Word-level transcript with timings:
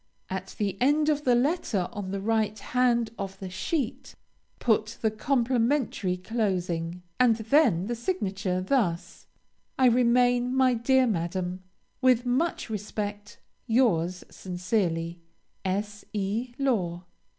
At 0.31 0.55
the 0.57 0.81
end 0.81 1.09
of 1.09 1.25
the 1.25 1.35
letter, 1.35 1.87
on 1.93 2.09
the 2.09 2.19
right 2.19 2.57
hand 2.57 3.11
of 3.19 3.37
the 3.37 3.51
sheet, 3.51 4.15
put 4.57 4.97
the 5.01 5.11
complimentary 5.11 6.17
closing, 6.17 7.03
and 7.19 7.35
then 7.35 7.85
the 7.85 7.93
signature; 7.93 8.61
thus 8.61 9.27
I 9.77 9.85
remain, 9.85 10.55
my 10.55 10.73
dear 10.73 11.05
Madam, 11.05 11.61
With 12.01 12.25
much 12.25 12.67
respect, 12.67 13.37
Yours 13.67 14.23
sincerely, 14.31 15.21
S. 15.63 16.03
E. 16.13 16.55
LAW. 16.57 17.03